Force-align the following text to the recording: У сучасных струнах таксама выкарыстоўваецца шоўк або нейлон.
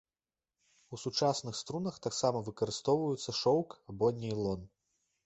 У 0.95 0.97
сучасных 1.01 1.57
струнах 1.59 1.99
таксама 2.05 2.41
выкарыстоўваецца 2.47 3.37
шоўк 3.41 3.77
або 3.95 4.11
нейлон. 4.23 4.65